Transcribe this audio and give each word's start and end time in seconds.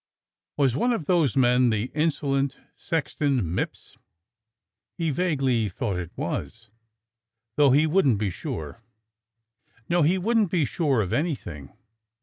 Was 0.57 0.75
one 0.75 0.93
of 0.93 1.05
those 1.05 1.35
men 1.35 1.69
that 1.69 1.91
insolent 1.93 2.57
Sexton 2.75 3.43
Mipps.^ 3.53 3.97
He 4.97 5.11
vaguely 5.11 5.69
thought 5.69 5.99
it 5.99 6.09
was, 6.15 6.71
though 7.55 7.69
he 7.69 7.85
wouldn't 7.85 8.17
be 8.17 8.31
sure. 8.31 8.81
No, 9.89 10.01
he 10.01 10.17
wouldn't 10.17 10.49
be 10.49 10.65
sure 10.65 11.03
of 11.03 11.13
anything! 11.13 11.77